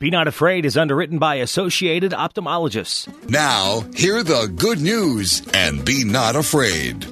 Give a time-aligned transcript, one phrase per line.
[0.00, 3.08] Be Not Afraid is underwritten by Associated Ophthalmologists.
[3.28, 7.04] Now, hear the good news and be not afraid.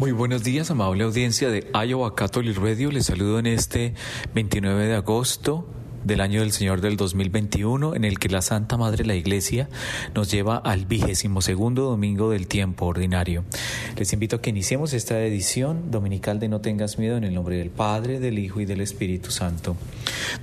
[0.00, 2.90] Muy buenos días, amable audiencia de Iowa Catholic Radio.
[2.90, 3.94] Les saludo en este
[4.34, 5.64] 29 de agosto
[6.06, 9.68] del año del Señor del 2021, en el que la Santa Madre la Iglesia
[10.14, 13.44] nos lleva al vigésimo segundo domingo del tiempo ordinario.
[13.96, 17.56] Les invito a que iniciemos esta edición dominical de No tengas miedo en el nombre
[17.56, 19.76] del Padre, del Hijo y del Espíritu Santo.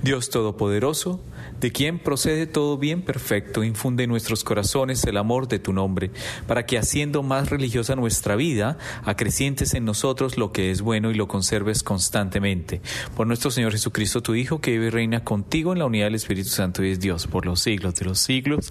[0.02, 1.20] Dios Todopoderoso,
[1.60, 6.10] de quien procede todo bien perfecto, infunde en nuestros corazones el amor de tu nombre,
[6.46, 11.14] para que haciendo más religiosa nuestra vida, acrecientes en nosotros lo que es bueno y
[11.14, 12.82] lo conserves constantemente.
[13.16, 16.16] Por nuestro Señor Jesucristo, tu Hijo, que vive y reina contigo en la unidad del
[16.16, 18.70] Espíritu Santo y es Dios por los siglos de los siglos.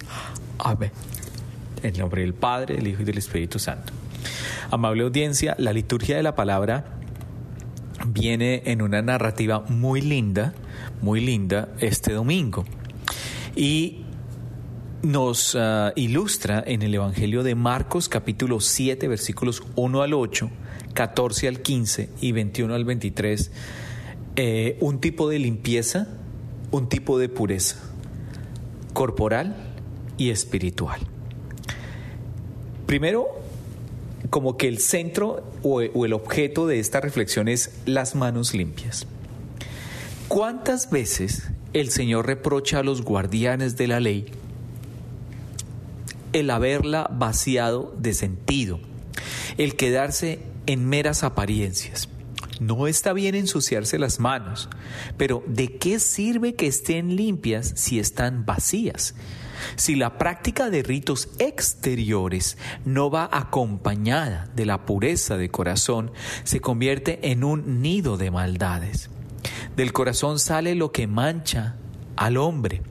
[0.58, 0.90] Amén.
[1.82, 3.94] En nombre del Padre, del Hijo y del Espíritu Santo.
[4.70, 6.98] Amable audiencia, la liturgia de la palabra
[8.06, 10.52] viene en una narrativa muy linda,
[11.00, 12.66] muy linda este domingo
[13.56, 14.02] y
[15.02, 20.50] nos uh, ilustra en el Evangelio de Marcos capítulo 7 versículos 1 al 8,
[20.92, 23.50] 14 al 15 y 21 al 23
[24.36, 26.08] eh, un tipo de limpieza,
[26.74, 27.76] un tipo de pureza
[28.92, 29.54] corporal
[30.18, 31.00] y espiritual.
[32.86, 33.28] Primero,
[34.30, 39.06] como que el centro o, el objeto de esta reflexión es las manos limpias.
[40.26, 44.26] ¿Cuántas veces el Señor reprocha a los guardianes de la ley
[46.32, 48.80] el haberla vaciado de sentido,
[49.58, 52.08] el quedarse en meras apariencias.
[52.60, 54.68] No está bien ensuciarse las manos,
[55.16, 59.14] pero ¿de qué sirve que estén limpias si están vacías?
[59.76, 66.12] Si la práctica de ritos exteriores no va acompañada de la pureza de corazón,
[66.44, 69.10] se convierte en un nido de maldades.
[69.76, 71.76] Del corazón sale lo que mancha
[72.16, 72.82] al hombre.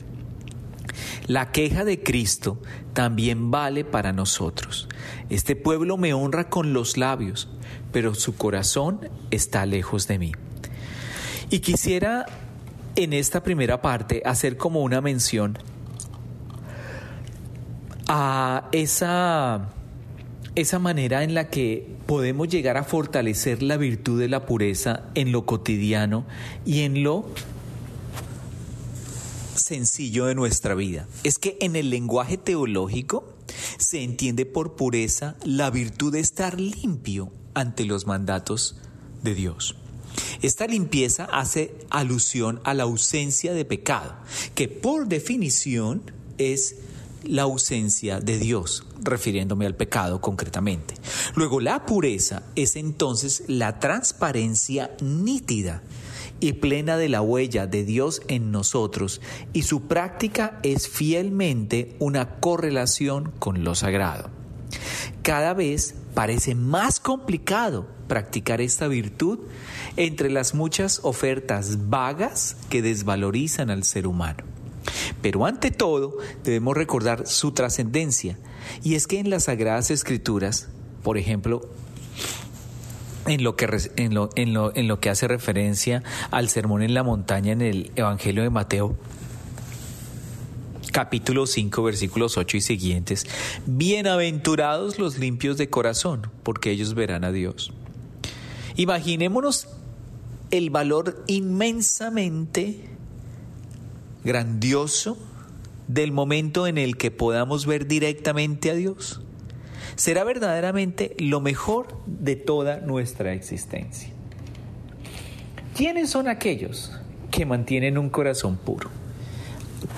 [1.27, 2.59] La queja de Cristo
[2.93, 4.89] también vale para nosotros.
[5.29, 7.49] Este pueblo me honra con los labios,
[7.93, 8.99] pero su corazón
[9.31, 10.31] está lejos de mí.
[11.49, 12.25] Y quisiera
[12.95, 15.57] en esta primera parte hacer como una mención
[18.07, 19.69] a esa,
[20.55, 25.31] esa manera en la que podemos llegar a fortalecer la virtud de la pureza en
[25.31, 26.25] lo cotidiano
[26.65, 27.29] y en lo
[29.55, 31.07] sencillo de nuestra vida.
[31.23, 33.31] Es que en el lenguaje teológico
[33.77, 38.75] se entiende por pureza la virtud de estar limpio ante los mandatos
[39.21, 39.75] de Dios.
[40.41, 44.15] Esta limpieza hace alusión a la ausencia de pecado,
[44.55, 46.03] que por definición
[46.37, 46.75] es
[47.23, 50.95] la ausencia de Dios, refiriéndome al pecado concretamente.
[51.35, 55.81] Luego, la pureza es entonces la transparencia nítida
[56.39, 59.21] y plena de la huella de Dios en nosotros,
[59.53, 64.42] y su práctica es fielmente una correlación con lo sagrado.
[65.21, 69.39] Cada vez parece más complicado practicar esta virtud
[69.97, 74.43] entre las muchas ofertas vagas que desvalorizan al ser humano.
[75.21, 78.37] Pero ante todo debemos recordar su trascendencia,
[78.83, 80.67] y es que en las Sagradas Escrituras,
[81.03, 81.61] por ejemplo,
[83.25, 88.95] en lo, que, hace referencia al sermón en la montaña en el Evangelio de Mateo,
[90.93, 93.25] capítulo 5, versículos 8 y siguientes.
[93.65, 97.73] Bienaventurados los limpios de corazón, porque ellos verán a Dios.
[98.75, 99.67] Imaginémonos
[100.51, 102.79] el valor inmensamente
[104.23, 105.17] grandioso
[105.87, 109.19] del momento en el que podamos ver directamente a Dios
[109.95, 114.09] será verdaderamente lo mejor de toda nuestra existencia.
[115.75, 116.91] ¿Quiénes son aquellos
[117.31, 118.91] que mantienen un corazón puro?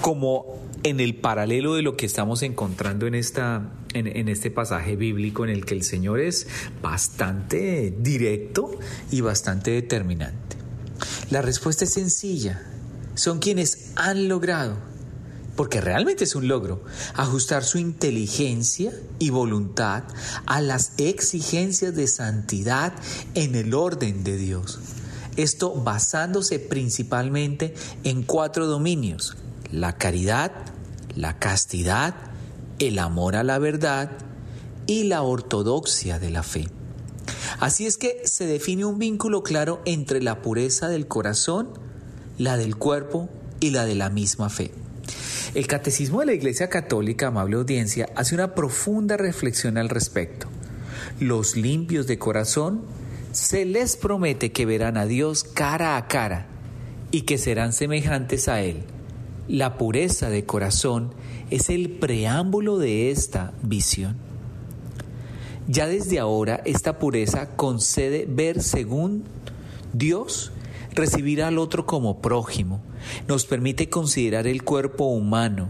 [0.02, 5.44] Como en el paralelo de lo que estamos encontrando en, esta, en, este pasaje bíblico
[5.44, 6.46] en el que el Señor es
[6.80, 8.70] bastante directo
[9.10, 10.58] y bastante determinante.
[11.32, 12.62] La respuesta es sencilla.
[13.16, 14.78] Son quienes han logrado
[15.56, 16.84] porque realmente es un logro,
[17.16, 20.04] ajustar su inteligencia y voluntad
[20.46, 22.94] a las exigencias de santidad
[23.34, 24.80] en el orden de Dios.
[25.36, 27.74] Esto basándose principalmente
[28.04, 29.36] en cuatro dominios,
[29.72, 30.75] la caridad,
[31.16, 32.16] la castidad,
[32.80, 34.12] el amor a la verdad
[34.88, 36.68] y la ortodoxia de la fe.
[37.60, 41.70] Así es que se define un vínculo claro entre la pureza del corazón,
[42.38, 43.30] la del cuerpo
[43.60, 44.72] y la de la misma fe.
[45.54, 50.48] El Catecismo de la Iglesia Católica, amable audiencia, hace una profunda reflexión al respecto.
[51.20, 52.82] Los limpios de corazón
[53.32, 56.48] se les promete que verán a Dios cara a cara
[57.12, 58.84] y que serán semejantes a Él,
[59.48, 61.14] La pureza de corazón
[61.52, 64.18] es el preámbulo de esta visión.
[65.68, 69.24] Ya desde ahora esta pureza concede ver según
[69.94, 70.52] Dios,
[70.94, 72.82] recibir al otro como prójimo,
[73.28, 75.70] nos permite considerar el cuerpo humano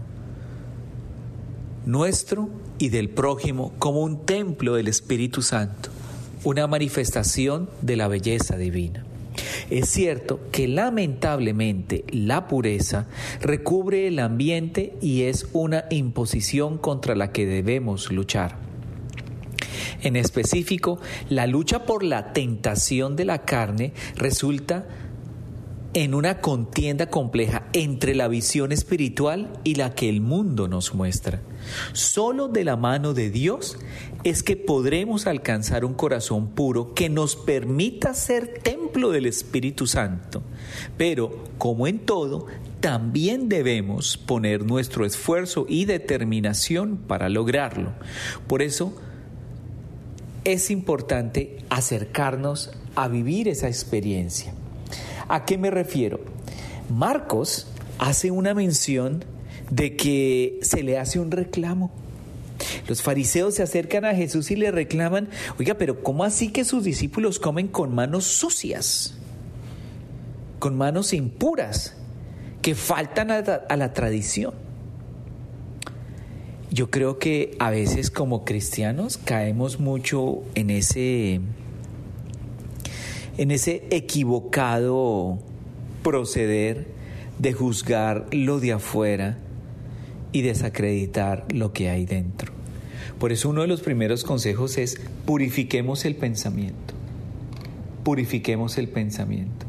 [1.86, 5.88] nuestro y del prójimo como un templo del Espíritu Santo,
[6.44, 9.05] una manifestación de la belleza divina.
[9.70, 13.06] Es cierto que lamentablemente la pureza
[13.40, 18.56] recubre el ambiente y es una imposición contra la que debemos luchar.
[20.02, 24.86] En específico, la lucha por la tentación de la carne resulta
[25.96, 31.40] en una contienda compleja entre la visión espiritual y la que el mundo nos muestra.
[31.94, 33.78] Solo de la mano de Dios
[34.22, 40.42] es que podremos alcanzar un corazón puro que nos permita ser templo del Espíritu Santo.
[40.98, 42.44] Pero, como en todo,
[42.80, 47.94] también debemos poner nuestro esfuerzo y determinación para lograrlo.
[48.46, 48.94] Por eso,
[50.44, 54.52] es importante acercarnos a vivir esa experiencia.
[55.28, 56.20] ¿A qué me refiero?
[56.88, 57.66] Marcos
[57.98, 59.24] hace una mención
[59.70, 61.90] de que se le hace un reclamo.
[62.88, 65.28] Los fariseos se acercan a Jesús y le reclaman,
[65.58, 69.14] oiga, pero ¿cómo así que sus discípulos comen con manos sucias?
[70.58, 71.96] Con manos impuras,
[72.62, 74.54] que faltan a, a la tradición.
[76.70, 81.40] Yo creo que a veces como cristianos caemos mucho en ese
[83.38, 85.38] en ese equivocado
[86.02, 86.86] proceder
[87.38, 89.38] de juzgar lo de afuera
[90.32, 92.52] y desacreditar lo que hay dentro.
[93.18, 96.94] Por eso uno de los primeros consejos es purifiquemos el pensamiento.
[98.04, 99.66] Purifiquemos el pensamiento.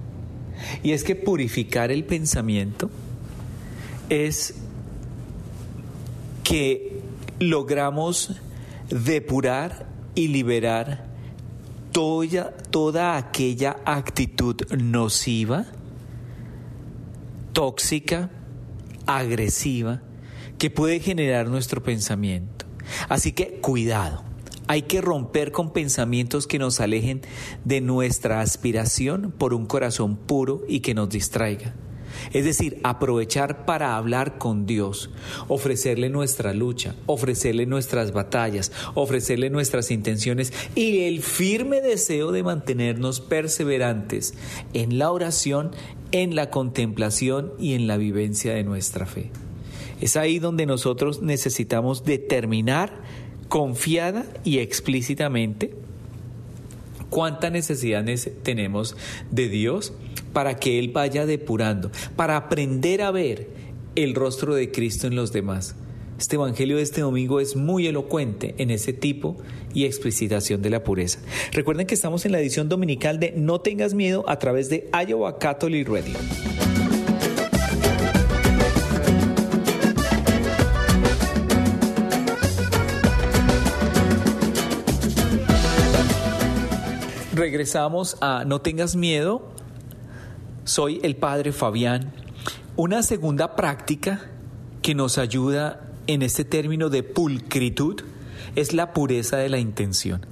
[0.84, 2.90] Y es que purificar el pensamiento
[4.10, 4.56] es
[6.44, 7.00] que
[7.40, 8.40] logramos
[8.90, 11.07] depurar y liberar
[12.70, 15.66] toda, aquella actitud nociva,
[17.54, 18.30] tóxica,
[19.08, 20.02] agresiva,
[20.60, 22.68] que puede generar nuestro pensamiento.
[23.10, 24.24] Así que cuidado,
[24.68, 27.22] hay que romper con pensamientos que nos alejen
[27.66, 31.74] de nuestra aspiración por un corazón puro y que nos distraiga.
[32.34, 35.10] Es decir, aprovechar para hablar con Dios,
[35.48, 43.22] ofrecerle nuestra lucha, ofrecerle nuestras batallas, ofrecerle nuestras intenciones y el firme deseo de mantenernos
[43.22, 44.34] perseverantes
[44.74, 45.72] en la oración,
[46.12, 49.32] en la contemplación y en la vivencia de nuestra fe.
[50.00, 52.94] Es ahí donde nosotros necesitamos determinar
[53.48, 55.74] confiada y explícitamente
[57.10, 58.06] cuánta necesidad
[58.44, 58.96] tenemos
[59.32, 59.94] de Dios
[60.38, 63.48] para que Él vaya depurando, para aprender a ver
[63.96, 65.76] el rostro de Cristo en los demás.
[66.20, 69.38] Este Evangelio de este domingo es muy elocuente en ese tipo
[69.74, 71.18] y explicitación de la pureza.
[71.54, 75.40] Recuerden que estamos en la edición dominical de No tengas miedo a través de Iowa
[75.40, 76.14] Catholic Radio.
[87.34, 89.57] Regresamos a No tengas miedo
[90.68, 92.12] soy el padre Fabián.
[92.76, 94.30] Una segunda práctica
[94.82, 98.02] que nos ayuda en este término de pulcritud
[98.56, 100.26] es la pureza de la intención,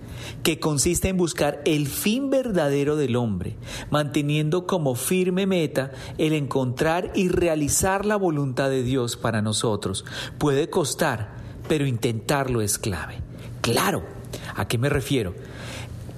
[0.44, 3.56] que consiste en buscar el fin verdadero del hombre,
[3.90, 10.04] manteniendo como firme meta el encontrar y realizar la voluntad de Dios para nosotros.
[10.38, 11.36] Puede costar,
[11.70, 13.22] pero intentarlo es clave.
[13.62, 14.04] Claro,
[14.56, 15.34] ¿a qué me refiero?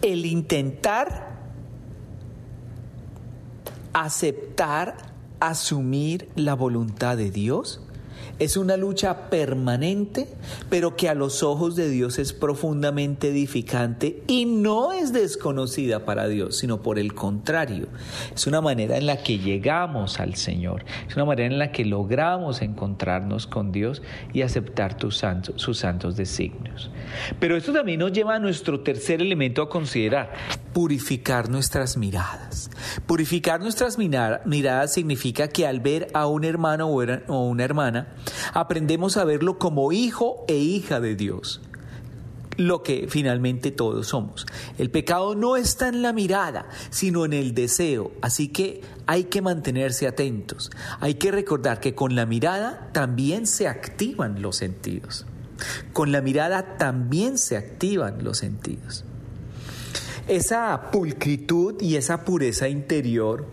[0.02, 1.37] El intentar
[4.06, 4.98] aceptar,
[5.40, 7.82] asumir la voluntad de Dios
[8.40, 10.28] es una lucha permanente,
[10.70, 16.28] pero que a los ojos de Dios es profundamente edificante y no es desconocida para
[16.28, 17.88] Dios, sino por el contrario.
[18.34, 21.86] Es una manera en la que llegamos al Señor, es una manera en la que
[21.86, 24.02] logramos encontrarnos con Dios
[24.34, 25.18] y aceptar sus
[25.78, 26.92] santos designios.
[27.40, 30.34] Pero esto también nos lleva a nuestro tercer elemento a considerar,
[30.74, 32.70] purificar nuestras miradas.
[33.06, 38.08] Purificar nuestras miradas significa que al ver a un hermano o una hermana,
[38.54, 41.62] aprendemos a verlo como hijo e hija de Dios
[42.58, 44.46] lo que finalmente todos somos.
[44.78, 49.42] El pecado no está en la mirada, sino en el deseo, así que hay que
[49.42, 50.72] mantenerse atentos.
[51.00, 55.26] Hay que recordar que con la mirada también se activan los sentidos.
[55.94, 59.06] Con la mirada también se activan los sentidos.
[60.28, 63.48] Esa pulcritud y esa pureza interior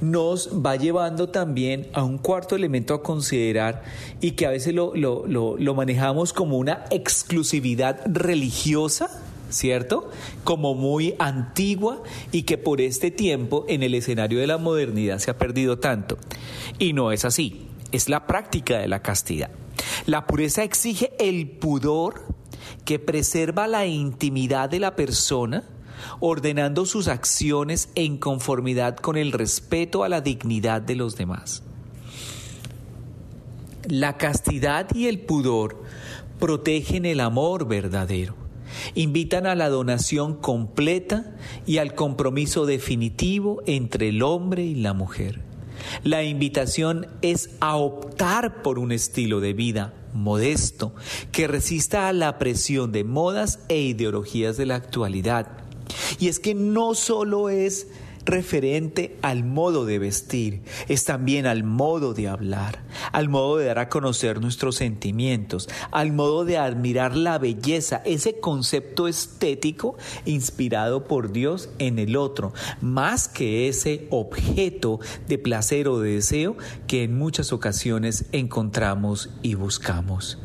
[0.00, 3.82] nos va llevando también a un cuarto elemento a considerar
[4.20, 9.10] y que a veces lo, lo, lo, manejamos como una exclusividad religiosa,
[9.50, 10.10] ¿cierto?
[10.44, 15.30] Como muy antigua y que por este tiempo en el escenario de la modernidad se
[15.30, 16.18] ha perdido tanto.
[16.78, 19.50] Y no es así, es la práctica de la castidad.
[20.06, 22.24] La pureza exige el pudor
[22.84, 25.64] que preserva la intimidad de la persona,
[26.20, 31.62] ordenando sus acciones en conformidad con el respeto a la dignidad de los demás.
[33.86, 35.82] La castidad y el pudor
[36.38, 38.34] protegen el amor verdadero,
[38.94, 41.36] invitan a la donación completa
[41.66, 45.40] y al compromiso definitivo entre el hombre y la mujer.
[46.02, 50.94] La invitación es a optar por un estilo de vida modesto
[51.32, 55.67] que resista a la presión de modas e ideologías de la actualidad
[56.18, 57.86] y es que no solo es
[58.28, 63.78] referente al modo de vestir, es también al modo de hablar, al modo de dar
[63.78, 71.32] a conocer nuestros sentimientos, al modo de admirar la belleza, ese concepto estético inspirado por
[71.32, 72.52] Dios en el otro,
[72.82, 79.54] más que ese objeto de placer o de deseo que en muchas ocasiones encontramos y
[79.54, 80.38] buscamos.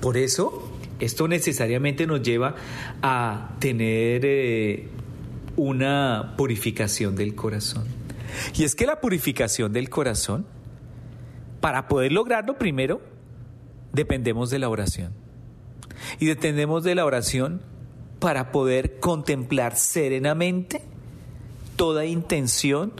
[0.00, 0.65] Por eso,
[1.00, 2.54] esto necesariamente nos lleva
[3.02, 4.88] a tener eh,
[5.56, 7.84] una purificación del corazón.
[8.54, 10.46] Y es que la purificación del corazón,
[11.60, 13.00] para poder lograrlo primero,
[13.92, 15.12] dependemos de la oración.
[16.18, 17.62] Y dependemos de la oración
[18.18, 20.82] para poder contemplar serenamente
[21.76, 22.92] toda intención,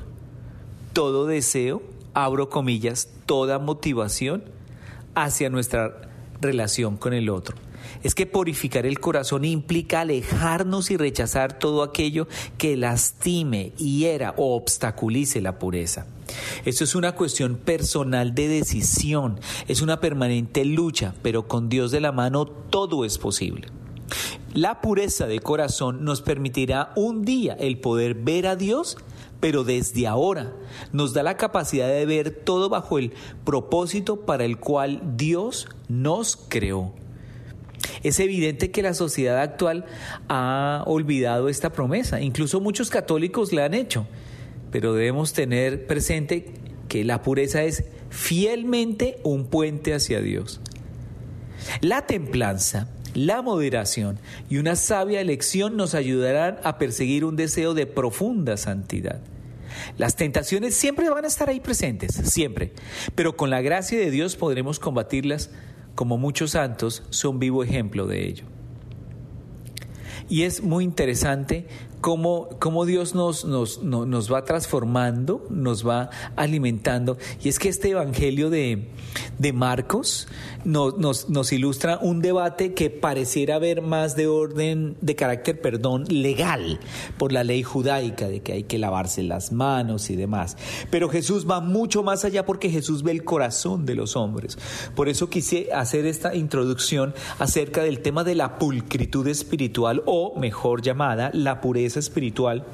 [0.93, 1.83] todo deseo,
[2.15, 4.45] abro comillas, toda motivación
[5.15, 6.11] hacia nuestra
[6.41, 7.57] relación con el otro
[8.02, 12.28] es que purificar el corazón implica alejarnos y rechazar todo aquello
[12.59, 16.07] que lastime, hiera o obstaculice la pureza.
[16.64, 22.00] Esto es una cuestión personal de decisión, es una permanente lucha, pero con Dios de
[22.00, 23.69] la mano todo es posible.
[24.55, 28.97] La pureza de corazón nos permitirá un día el poder ver a Dios
[29.40, 30.52] pero desde ahora
[30.93, 33.12] nos da la capacidad de ver todo bajo el
[33.45, 36.95] propósito para el cual Dios nos creó.
[38.02, 39.85] Es evidente que la sociedad actual
[40.28, 44.07] ha olvidado esta promesa, incluso muchos católicos la han hecho,
[44.71, 46.55] pero debemos tener presente
[46.88, 50.61] que la pureza es fielmente un puente hacia Dios.
[51.81, 54.19] La templanza, la moderación
[54.50, 59.21] y una sabia elección nos ayudarán a perseguir un deseo de profunda santidad.
[59.99, 62.73] Las tentaciones siempre van a estar ahí presentes, siempre,
[63.14, 65.50] pero con la gracia de Dios podremos combatirlas
[65.97, 68.45] como muchos santos, son vivo ejemplo de ello.
[70.29, 71.67] Y es muy interesante
[72.07, 77.19] cómo, Dios nos, nos, nos, va transformando, nos va alimentando.
[77.43, 78.87] Y es que este Evangelio de,
[79.39, 80.29] de Marcos
[80.65, 86.05] nos, nos, nos, ilustra un debate que pareciera haber más de orden, de carácter, perdón,
[86.09, 86.79] legal,
[87.19, 90.57] por la ley judaica, de que hay que lavarse las manos y demás.
[90.93, 94.57] Pero Jesús va mucho más allá porque Jesús ve el corazón de los hombres.
[94.95, 100.83] Por eso quise hacer esta introducción acerca del tema de la pulcritud espiritual, o mejor
[100.83, 102.65] llamada, la pureza espiritual,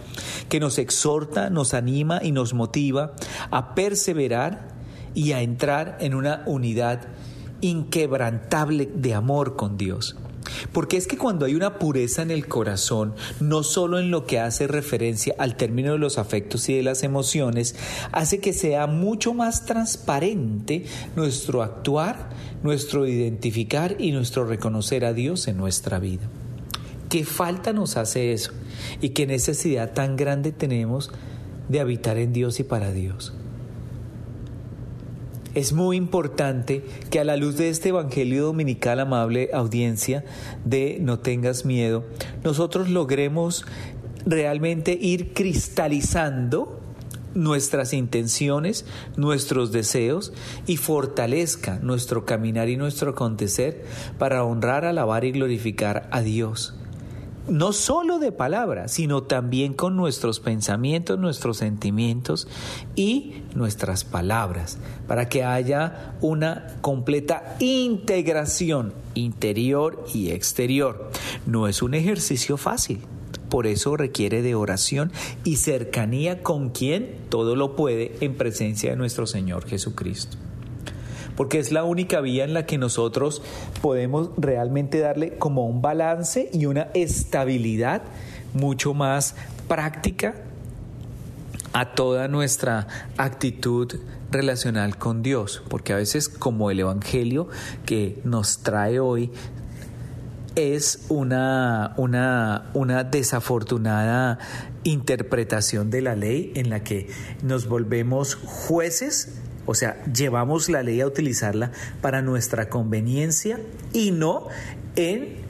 [0.49, 3.13] que nos exhorta, nos anima y nos motiva
[3.51, 4.69] a perseverar
[5.15, 7.09] y a entrar en una unidad
[7.61, 10.17] inquebrantable de amor con Dios.
[10.73, 14.41] Porque es que cuando hay una pureza en el corazón, no solo en lo que
[14.41, 17.77] hace referencia al término de los afectos y de las emociones,
[18.13, 20.85] hace que sea mucho más transparente
[21.17, 22.31] nuestro actuar,
[22.63, 26.29] nuestro identificar y nuestro reconocer a Dios en nuestra vida.
[27.13, 28.53] ¿Qué falta nos hace eso?
[29.03, 31.11] ¿Y qué necesidad tan grande tenemos
[31.69, 33.35] de habitar en Dios y para Dios?
[35.55, 40.25] Es muy importante que a la luz de este Evangelio Dominical, amable audiencia
[40.65, 42.07] de No tengas miedo,
[42.45, 43.67] nosotros logremos
[44.25, 46.81] realmente ir cristalizando
[47.35, 48.87] nuestras intenciones,
[49.19, 50.33] nuestros deseos
[50.67, 53.85] y fortalezca nuestro caminar y nuestro acontecer
[54.19, 56.79] para honrar, alabar y glorificar a Dios
[57.49, 62.49] no solo de palabras, sino también con nuestros pensamientos, nuestros sentimientos
[62.95, 71.11] y nuestras palabras, para que haya una completa integración interior y exterior.
[71.47, 73.01] No es un ejercicio fácil,
[73.49, 75.13] por eso requiere de oración
[75.45, 80.39] y cercanía con quien todo lo puede en presencia de nuestro Señor Jesucristo
[81.43, 83.43] porque es la única vía en la que nosotros
[83.81, 88.03] podemos realmente darle como un balance y una estabilidad
[88.55, 89.35] mucho más
[89.67, 90.37] práctica
[91.73, 93.93] a toda nuestra actitud
[94.31, 97.49] relacional con Dios, porque a veces como el Evangelio
[97.87, 99.33] que nos trae hoy
[100.55, 104.39] es una, una, una desafortunada
[104.85, 107.09] interpretación de la ley en la que
[107.43, 113.61] nos volvemos jueces o sea, llevamos la ley a utilizarla para nuestra conveniencia
[113.93, 114.49] y no
[114.97, 115.43] en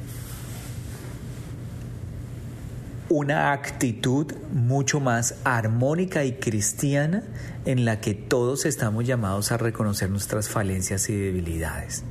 [3.09, 7.23] una actitud mucho más armónica y cristiana
[7.67, 12.05] en la que todos estamos llamados a reconocer nuestras falencias y debilidades.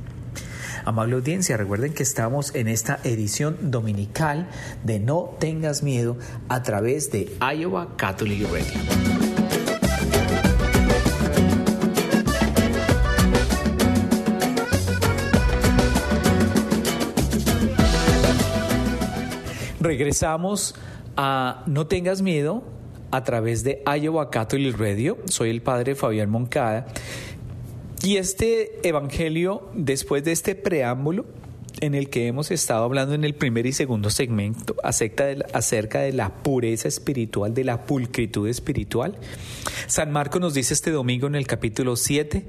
[0.84, 4.48] Amable audiencia, recuerden que estamos en esta edición dominical
[4.84, 6.16] de No tengas miedo
[6.48, 9.11] a través de Iowa Catholic Radio.
[19.82, 20.76] Regresamos
[21.16, 22.62] a No tengas miedo
[23.10, 25.18] a través de Iowa Catholic Radio.
[25.24, 26.86] Soy el padre Fabián Moncada.
[28.04, 31.26] Y este evangelio, después de este preámbulo
[31.80, 35.46] en el que hemos estado hablando en el primer y segundo segmento acerca de, la,
[35.52, 39.16] acerca de la pureza espiritual, de la pulcritud espiritual,
[39.88, 42.46] San Marco nos dice este domingo en el capítulo 7,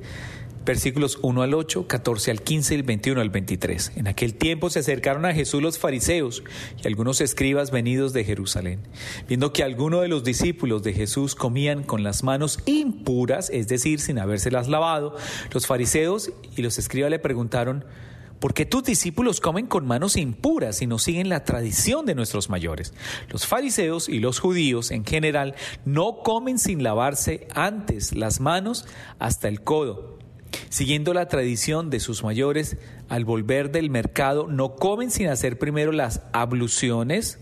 [0.65, 3.93] versículos 1 al 8, 14 al 15 y 21 al 23.
[3.96, 6.43] En aquel tiempo se acercaron a Jesús los fariseos
[6.82, 8.79] y algunos escribas venidos de Jerusalén.
[9.27, 14.00] Viendo que algunos de los discípulos de Jesús comían con las manos impuras, es decir,
[14.00, 15.15] sin habérselas lavado,
[15.51, 17.86] los fariseos y los escribas le preguntaron,
[18.39, 22.50] ¿Por qué tus discípulos comen con manos impuras y no siguen la tradición de nuestros
[22.50, 22.93] mayores?
[23.29, 25.55] Los fariseos y los judíos en general
[25.86, 28.86] no comen sin lavarse antes las manos
[29.17, 30.20] hasta el codo
[30.70, 32.77] Siguiendo la tradición de sus mayores,
[33.10, 37.39] al volver del mercado no comen sin hacer primero las abluciones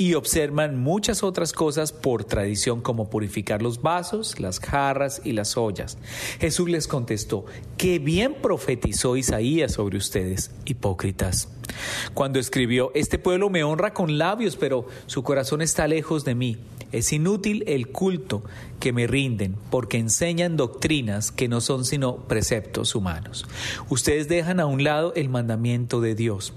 [0.00, 5.58] y observan muchas otras cosas por tradición como purificar los vasos, las jarras y las
[5.58, 5.98] ollas.
[6.40, 7.44] Jesús les contestó,
[7.76, 11.48] qué bien profetizó Isaías sobre ustedes, hipócritas.
[12.14, 16.56] Cuando escribió, este pueblo me honra con labios, pero su corazón está lejos de mí.
[16.92, 18.42] Es inútil el culto
[18.80, 23.46] que me rinden porque enseñan doctrinas que no son sino preceptos humanos.
[23.90, 26.54] Ustedes dejan a un lado el mandamiento de Dios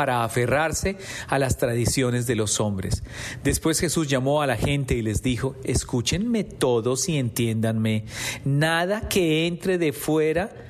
[0.00, 0.96] para aferrarse
[1.28, 3.02] a las tradiciones de los hombres.
[3.44, 8.06] Después Jesús llamó a la gente y les dijo, escúchenme todos y entiéndanme,
[8.46, 10.69] nada que entre de fuera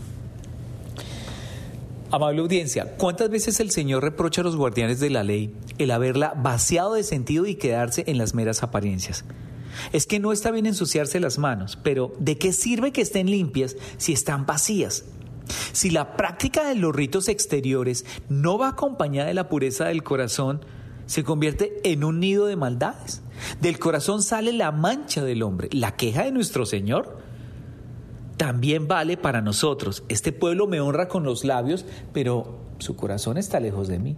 [2.11, 6.33] Amable audiencia, ¿cuántas veces el Señor reprocha a los guardianes de la ley el haberla
[6.35, 9.23] vaciado de sentido y quedarse en las meras apariencias?
[9.93, 13.77] Es que no está bien ensuciarse las manos, pero ¿de qué sirve que estén limpias
[13.95, 15.05] si están vacías?
[15.71, 20.65] Si la práctica de los ritos exteriores no va acompañada de la pureza del corazón,
[21.05, 23.21] se convierte en un nido de maldades.
[23.61, 27.20] Del corazón sale la mancha del hombre, la queja de nuestro Señor
[28.37, 30.03] también vale para nosotros.
[30.09, 34.17] Este pueblo me honra con los labios, pero su corazón está lejos de mí.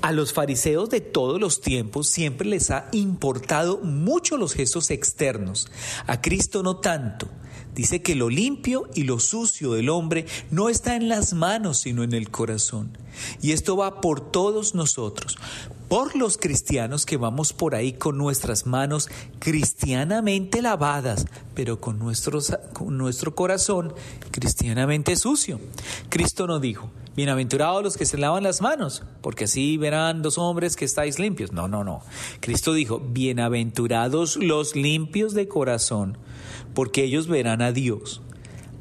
[0.00, 5.68] A los fariseos de todos los tiempos siempre les ha importado mucho los gestos externos,
[6.06, 7.28] a Cristo no tanto.
[7.74, 12.02] Dice que lo limpio y lo sucio del hombre no está en las manos, sino
[12.02, 12.96] en el corazón.
[13.40, 15.36] Y esto va por todos nosotros
[15.88, 21.98] por los cristianos que vamos por ahí con nuestras manos cristianamente lavadas, pero con,
[22.72, 23.94] con nuestro corazón
[24.30, 25.58] cristianamente sucio.
[26.10, 30.76] Cristo nos dijo, bienaventurados los que se lavan las manos, porque así verán los hombres
[30.76, 31.52] que estáis limpios.
[31.52, 32.02] No, no, no.
[32.40, 36.18] Cristo dijo, bienaventurados los limpios de corazón,
[36.74, 38.20] porque ellos verán a Dios.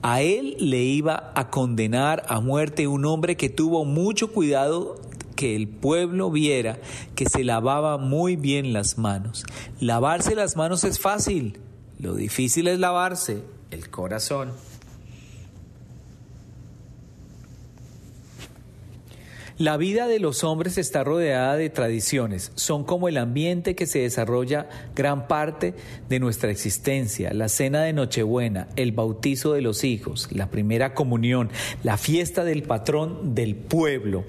[0.03, 5.06] A él le iba a condenar a muerte un hombre que tuvo mucho cuidado
[5.37, 6.79] que el pueblo viera
[7.15, 9.45] que se lavaba muy bien las manos.
[9.79, 11.61] Lavarse las manos es fácil,
[11.97, 14.51] lo difícil es lavarse el corazón.
[19.59, 23.97] La vida de los hombres está rodeada de tradiciones, son como el ambiente que se
[23.97, 25.73] desarrolla gran parte
[26.07, 31.49] de nuestra existencia, la cena de Nochebuena, el bautizo de los hijos, la primera comunión,
[31.81, 34.25] la fiesta del patrón del pueblo.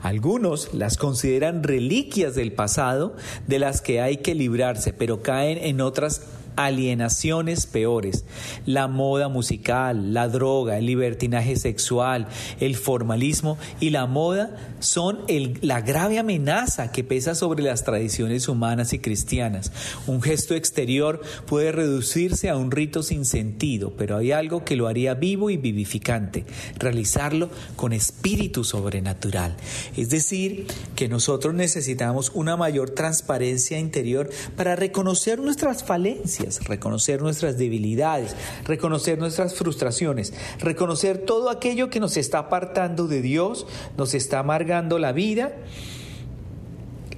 [0.00, 3.16] Algunos las consideran reliquias del pasado
[3.48, 6.22] de las que hay que librarse, pero caen en otras
[6.58, 8.24] alienaciones peores,
[8.66, 12.26] la moda musical, la droga, el libertinaje sexual,
[12.58, 15.20] el formalismo y la moda son
[15.60, 19.70] la grave amenaza que pesa sobre las tradiciones humanas y cristianas.
[20.08, 24.88] Un gesto exterior puede reducirse a un rito sin sentido, pero hay algo que lo
[24.88, 26.44] haría vivo y vivificante,
[26.76, 29.56] realizarlo con espíritu sobrenatural.
[29.96, 30.66] Es decir,
[30.96, 38.34] que nosotros necesitamos una mayor transparencia interior para reconocer nuestras falencias reconocer nuestras debilidades,
[38.64, 44.98] reconocer nuestras frustraciones, reconocer todo aquello que nos está apartando de Dios, nos está amargando
[44.98, 45.52] la vida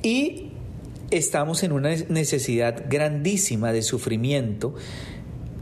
[0.03, 0.51] y
[1.11, 4.75] estamos en una necesidad grandísima de sufrimiento.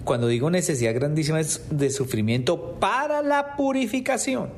[0.05, 4.51] Cuando digo necesidad grandísima de sufrimiento para la purificación,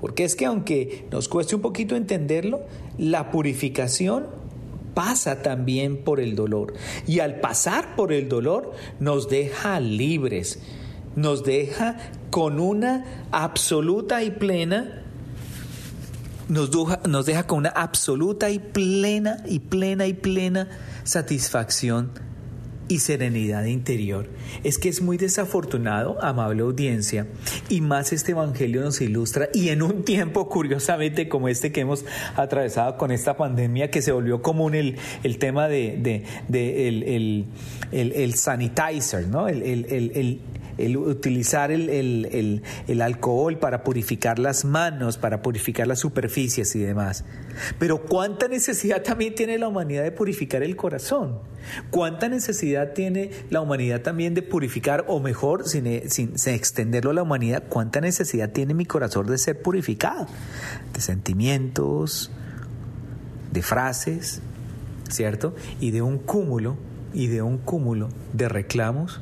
[0.00, 2.62] porque es que aunque nos cueste un poquito entenderlo,
[2.98, 4.26] la purificación
[4.96, 6.72] pasa también por el dolor.
[7.06, 10.58] Y al pasar por el dolor nos deja libres,
[11.14, 11.98] nos deja
[12.30, 15.02] con una absoluta y plena
[16.48, 20.68] nos deja, nos deja, con una absoluta y plena y plena y plena
[21.04, 22.25] satisfacción
[22.88, 24.28] y serenidad interior.
[24.64, 27.26] Es que es muy desafortunado, amable audiencia,
[27.68, 32.04] y más este Evangelio nos ilustra, y en un tiempo curiosamente como este que hemos
[32.36, 37.02] atravesado con esta pandemia, que se volvió común el, el tema de, de, el,
[37.92, 39.48] el, el, sanitizer, ¿no?
[39.48, 40.40] el,
[40.78, 46.80] el utilizar el, el, el, alcohol para purificar las manos, para purificar las superficies y
[46.80, 47.24] demás.
[47.78, 51.38] Pero cuánta necesidad también tiene la humanidad de purificar el corazón.
[51.90, 57.22] Cuánta necesidad tiene la humanidad también de purificar, o mejor, sin, sin, extenderlo a la
[57.22, 60.26] humanidad, cuánta necesidad tiene mi corazón de ser purificado,
[60.92, 62.30] de sentimientos,
[63.52, 64.42] de frases,
[65.08, 65.54] ¿cierto?
[65.80, 66.76] Y de un cúmulo,
[67.14, 69.20] y de un cúmulo de reclamos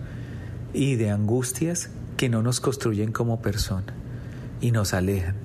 [0.74, 3.94] y de angustias que no nos construyen como persona
[4.60, 5.36] y nos alejan.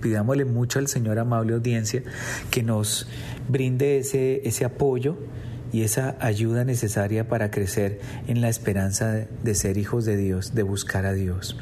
[0.00, 2.02] Pidámosle mucho al Señor, amable audiencia,
[2.50, 3.06] que nos
[3.48, 5.18] brinde ese, ese apoyo
[5.72, 10.54] y esa ayuda necesaria para crecer en la esperanza de, de ser hijos de Dios,
[10.54, 11.56] de buscar a Dios.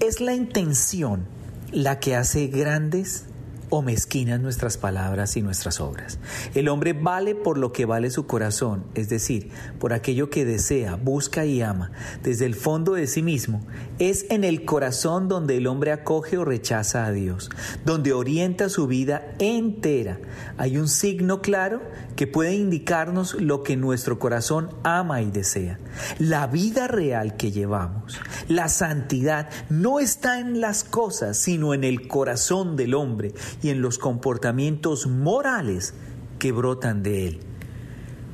[0.00, 1.24] Es la intención
[1.72, 3.24] la que hace grandes
[3.70, 6.18] o mezquinas nuestras palabras y nuestras obras.
[6.54, 10.96] El hombre vale por lo que vale su corazón, es decir, por aquello que desea,
[10.96, 11.92] busca y ama.
[12.22, 13.62] Desde el fondo de sí mismo,
[13.98, 17.50] es en el corazón donde el hombre acoge o rechaza a Dios,
[17.84, 20.18] donde orienta su vida entera.
[20.58, 21.80] Hay un signo claro
[22.16, 25.78] que puede indicarnos lo que nuestro corazón ama y desea.
[26.18, 32.08] La vida real que llevamos, la santidad, no está en las cosas, sino en el
[32.08, 35.94] corazón del hombre y en los comportamientos morales
[36.38, 37.40] que brotan de él.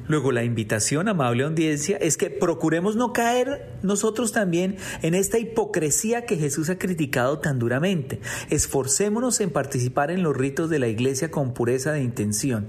[0.09, 6.27] Luego la invitación, amable audiencia, es que procuremos no caer nosotros también en esta hipocresía
[6.27, 8.21] que Jesús ha criticado tan duramente.
[8.51, 12.69] Esforcémonos en participar en los ritos de la iglesia con pureza de intención.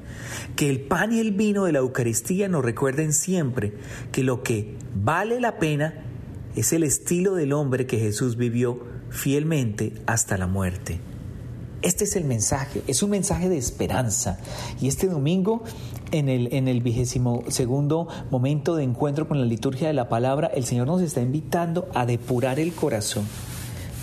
[0.55, 3.73] Que el pan y el vino de la Eucaristía nos recuerden siempre
[4.11, 6.03] que lo que vale la pena
[6.55, 8.79] es el estilo del hombre que Jesús vivió
[9.11, 10.99] fielmente hasta la muerte.
[11.81, 14.39] Este es el mensaje, es un mensaje de esperanza.
[14.81, 15.63] Y este domingo,
[16.11, 20.47] en el, en el vigésimo segundo momento de encuentro con la liturgia de la palabra,
[20.47, 23.25] el Señor nos está invitando a depurar el corazón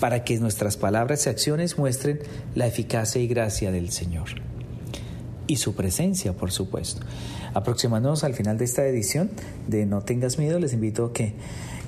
[0.01, 2.21] para que nuestras palabras y acciones muestren
[2.55, 4.29] la eficacia y gracia del Señor.
[5.47, 7.05] Y su presencia, por supuesto.
[7.55, 9.31] Aproximándonos al final de esta edición
[9.67, 11.35] de No tengas miedo, les invito a que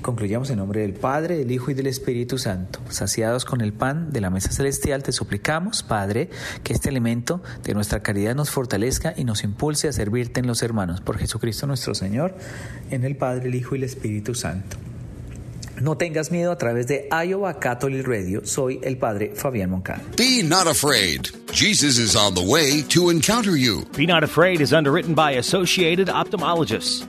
[0.07, 2.79] Concluyamos en nombre del Padre, del Hijo y del Espíritu Santo.
[2.87, 6.29] Saciados con el pan de la mesa celestial, te suplicamos, Padre,
[6.63, 10.63] que este alimento de nuestra caridad nos fortalezca y nos impulse a servirte en los
[10.63, 11.01] hermanos.
[11.01, 12.35] Por Jesucristo nuestro Señor,
[12.89, 14.77] en el Padre, el Hijo y el Espíritu Santo.
[15.81, 18.45] No tengas miedo a través de Iowa Catholic Radio.
[18.45, 20.01] Soy el Padre Fabián Moncada.
[20.15, 21.27] Be not afraid.
[21.51, 23.83] Jesus is on the way to encounter you.
[23.97, 27.05] Be not afraid is underwritten by Associated Ophthalmologists.